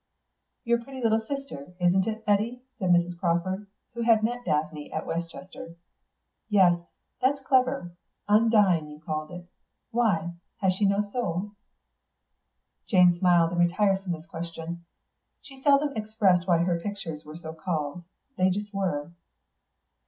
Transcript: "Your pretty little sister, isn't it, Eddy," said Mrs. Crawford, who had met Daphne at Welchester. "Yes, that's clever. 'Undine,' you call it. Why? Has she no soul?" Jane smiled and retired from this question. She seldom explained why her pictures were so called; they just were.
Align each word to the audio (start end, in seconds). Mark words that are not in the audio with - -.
"Your 0.63 0.83
pretty 0.83 0.99
little 0.99 1.21
sister, 1.21 1.75
isn't 1.79 2.07
it, 2.07 2.23
Eddy," 2.25 2.63
said 2.79 2.89
Mrs. 2.89 3.19
Crawford, 3.19 3.67
who 3.93 4.01
had 4.01 4.23
met 4.23 4.43
Daphne 4.45 4.91
at 4.91 5.05
Welchester. 5.05 5.75
"Yes, 6.49 6.79
that's 7.21 7.39
clever. 7.45 7.91
'Undine,' 8.27 8.89
you 8.89 8.99
call 8.99 9.29
it. 9.31 9.45
Why? 9.91 10.33
Has 10.57 10.73
she 10.73 10.85
no 10.87 11.07
soul?" 11.11 11.51
Jane 12.87 13.13
smiled 13.15 13.51
and 13.51 13.59
retired 13.59 14.01
from 14.01 14.13
this 14.13 14.25
question. 14.25 14.85
She 15.43 15.61
seldom 15.61 15.95
explained 15.95 16.45
why 16.45 16.63
her 16.63 16.79
pictures 16.79 17.23
were 17.23 17.35
so 17.35 17.53
called; 17.53 18.03
they 18.39 18.49
just 18.49 18.73
were. 18.73 19.11